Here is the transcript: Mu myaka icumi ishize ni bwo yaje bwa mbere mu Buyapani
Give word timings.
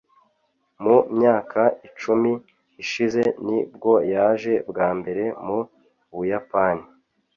Mu 0.83 0.97
myaka 1.17 1.61
icumi 1.87 2.31
ishize 2.83 3.23
ni 3.45 3.59
bwo 3.73 3.93
yaje 4.13 4.53
bwa 4.69 4.89
mbere 4.99 5.23
mu 5.45 5.59
Buyapani 6.15 6.85